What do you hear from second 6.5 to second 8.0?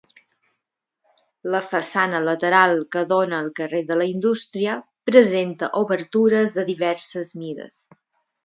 de diverses mides.